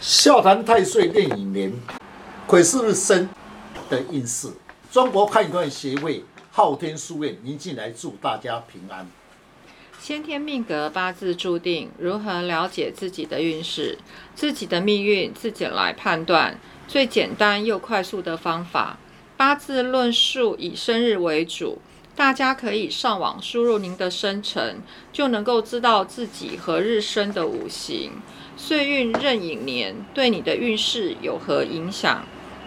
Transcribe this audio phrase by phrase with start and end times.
[0.00, 1.72] 笑谈太岁炼影年，
[2.46, 3.28] 癸巳日生
[3.90, 4.48] 的运势。
[4.92, 9.10] 中国判断协会昊天书院，您进来祝大家平安。
[9.98, 13.98] 先天命格八字注定，如何了解自己的运势、
[14.36, 16.60] 自己的命运，自己来判断。
[16.86, 18.98] 最简单又快速的方法，
[19.36, 21.78] 八字论述以生日为主。
[22.18, 24.82] 大家可以上网输入您的生辰，
[25.12, 28.10] 就能够知道自己何日生的五行、
[28.56, 32.24] 岁运、壬寅年对你的运势有何影响。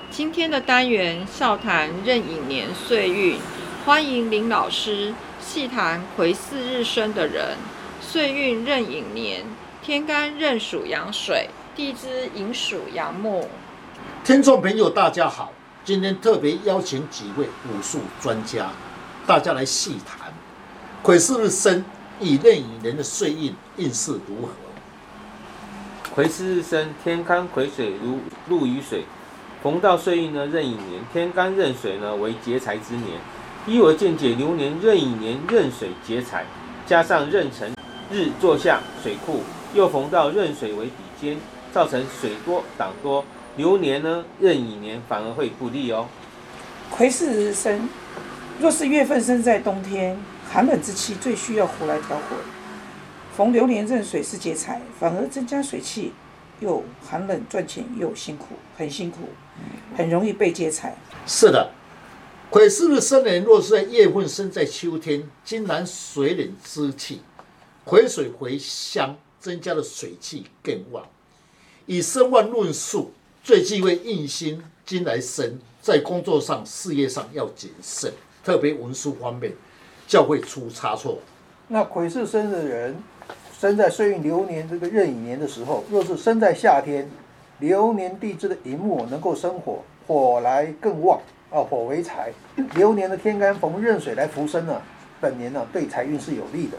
[0.09, 3.37] 今天的单元笑谈壬寅年岁运，
[3.83, 7.57] 欢迎林老师细谈癸巳日生的人，
[7.99, 9.43] 岁运壬寅年，
[9.83, 13.49] 天干壬属阳水，地支寅属阳木。
[14.23, 15.51] 听众朋友，大家好，
[15.83, 18.71] 今天特别邀请几位武术专家。
[19.27, 20.34] 大家来细谈，
[21.03, 21.85] 癸巳日生
[22.20, 24.52] 以壬寅年的岁运运势如何？
[26.13, 29.05] 癸巳日生，天干癸水如入于水，
[29.62, 33.20] 逢到岁运呢壬寅年，天干壬水呢为劫财之年。
[33.68, 36.43] 依我见解，流年壬寅年壬水劫财，
[36.88, 37.73] 加上壬辰
[38.12, 39.43] 日坐下水库，
[39.76, 41.38] 又逢到壬水为比肩，
[41.71, 43.23] 造成水多挡多，
[43.55, 46.07] 流年呢壬寅年反而会不利哦。
[46.90, 47.88] 癸巳日生。
[48.60, 50.18] 若是月份生在冬天，
[50.49, 52.35] 寒冷之气最需要火来调和。
[53.35, 56.12] 逢流年壬水是劫财，反而增加水气，
[56.60, 59.29] 又寒冷赚钱又辛苦，很辛苦，
[59.96, 60.96] 很容易被劫财。
[61.26, 61.72] 是的，
[62.49, 67.22] 癸巳日生人若是在月份生在秋天，金然水冷之气，
[67.84, 71.07] 癸水回乡，增加了水气更旺。
[71.88, 73.12] 以生旺论述，
[73.44, 78.13] 最忌讳印星金来生，在工作上、事业上要谨慎。
[78.44, 79.53] 特别文书方面，
[80.07, 81.19] 较会出差错。
[81.67, 82.95] 那癸巳生的人，
[83.57, 87.09] 生在岁运流年这个壬寅年的时候，若是生在夏天，
[87.59, 92.33] 流年地支的寅木能够生火，火来更旺啊，火为财。
[92.75, 94.81] 流年的天干逢壬水来扶生呢，
[95.21, 96.77] 本年呢对财运是有利的。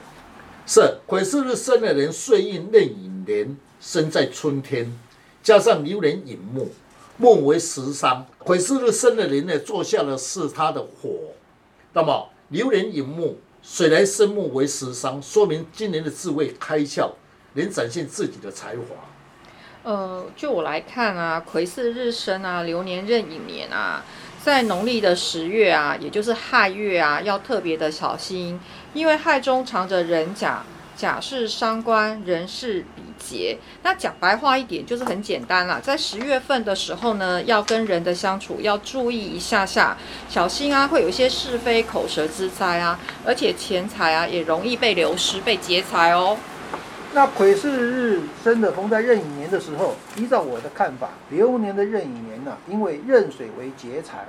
[0.66, 4.92] 是癸巳日生的人，岁运壬寅年生在春天，
[5.42, 6.68] 加上流年寅木，
[7.16, 8.26] 木为食伤。
[8.38, 11.10] 癸巳日生的人呢，坐下的是他的火。
[11.94, 17.10] 那么流年引木，水来生木为食伤，说明今年的智慧开窍，
[17.54, 18.84] 能展现自己的才华。
[19.82, 24.04] 呃，就我来看啊，癸巳日生啊，流年壬寅年啊，
[24.42, 28.60] 在农历的十月啊，也就是亥月啊，要特别的小心，
[28.94, 30.62] 因为亥中藏着人甲。
[30.96, 33.58] 甲是伤官，人是比劫。
[33.82, 35.80] 那讲白话一点，就是很简单啦。
[35.82, 39.96] 在十月份的时候呢，要跟人的相处要注意一下下，
[40.28, 46.36] 小心啊，会有一些是非口舌之灾啊，而且钱财啊也容易被流失、被劫财哦。
[47.14, 54.26] 那癸巳日生的逢在壬寅年的时候，依照我的看法，流年的壬寅年呢，因为壬水为劫财，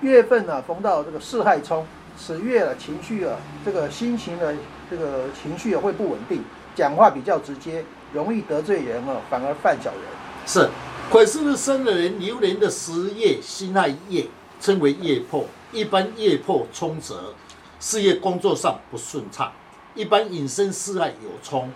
[0.00, 1.86] 月份呢逢到这个四害冲。
[2.18, 4.54] 此月了，情绪啊，这个心情的
[4.90, 6.42] 这个情绪啊会不稳定，
[6.74, 10.00] 讲话比较直接，容易得罪人啊，反而犯小人。
[10.46, 10.68] 是
[11.10, 14.26] 癸巳日生的人，流年的十月辛亥月
[14.60, 17.34] 称为月破，一般月破冲折，
[17.80, 19.52] 事业工作上不顺畅，
[19.94, 21.70] 一般引申事害有冲，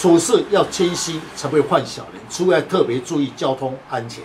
[0.00, 4.24] 处事要谦虚，才会犯小人，除外特别注意交通安全。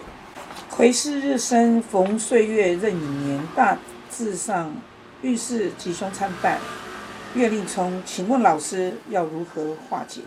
[0.70, 3.78] 癸巳日生逢岁月壬寅年，大
[4.10, 4.74] 致上。
[5.22, 6.60] 遇事吉凶参半，
[7.36, 10.22] 月令冲，请问老师要如何化解？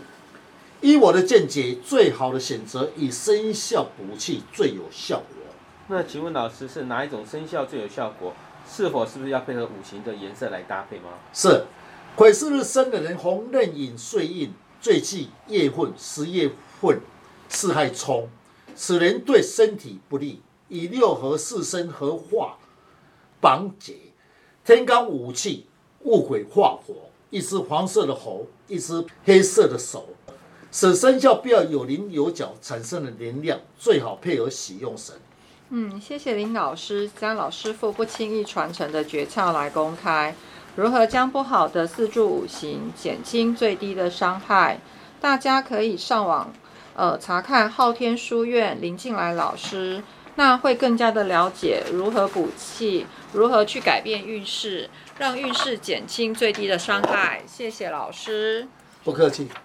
[0.79, 5.27] 依我的见解，最好的选择以生肖补气最有效果。
[5.89, 8.33] 那请问老师是哪一种生肖最有效果？
[8.65, 11.09] 是否是不是要配合五行的颜色来搭配吗？
[11.33, 11.65] 是，
[12.15, 17.01] 癸巳日生的人，红刃引岁印最忌夜混、十夜混、
[17.49, 18.29] 四害冲，
[18.73, 20.41] 此人对身体不利。
[20.67, 22.57] 以六合四生合化
[23.39, 23.93] 绑解。
[24.65, 25.67] 天干五气，
[26.05, 26.95] 戊癸化火，
[27.29, 30.07] 一只黄色的猴，一只黑色的手，
[30.71, 35.13] 使生肖必要有棱有角，产生的能量最好配合喜用神。
[35.69, 40.33] 嗯，谢谢林老师将老师傅不轻易传承的诀窍来公开，
[40.75, 44.79] 如何将不好的四柱五行减轻最低的伤害？
[45.21, 46.51] 大家可以上网
[46.95, 50.01] 呃查看昊天书院林静来老师。
[50.37, 53.05] 那会更加的了解如何补气，
[53.35, 54.89] 如何去改变运势，
[55.19, 57.41] 让运势减轻最低的伤害。
[57.45, 58.65] 谢谢老师，
[59.03, 59.49] 不客气。